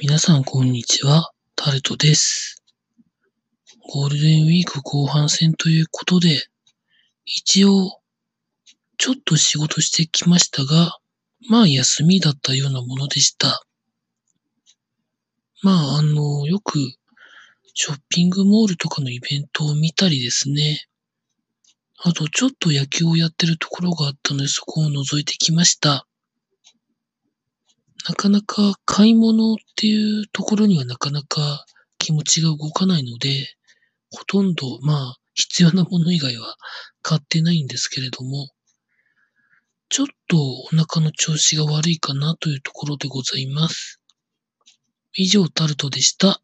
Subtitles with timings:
[0.00, 2.62] 皆さんこんにちは、タルトです。
[3.92, 6.46] ゴールデンウィーク後半戦ということで、
[7.26, 8.00] 一応、
[8.96, 10.96] ちょっと仕事してきましたが、
[11.50, 13.66] まあ休みだったようなものでした。
[15.60, 16.78] まああの、よく
[17.74, 20.86] ショッピングモールとかのイベントを見たりですね。
[21.98, 26.06] あとちょっと野球をやってるところがあったのでそこを覗いてきました。
[28.08, 31.64] なかなか買い物っていうところにはなかなか
[31.98, 33.54] 気持ちが動かないので、
[34.10, 36.56] ほとんどまあ必要なもの以外は
[37.00, 38.48] 買ってないんですけれども、
[39.88, 44.00] ちょっとお腹の調子が悪いかなというところでございます。
[45.14, 46.42] 以上タルトでした。